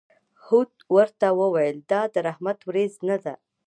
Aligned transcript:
هود 0.45 0.71
ورته 0.95 1.27
وویل: 1.39 1.77
دا 1.91 2.01
د 2.13 2.15
رحمت 2.27 2.59
ورېځ 2.67 2.93
نه 3.09 3.17
ده. 3.23 3.33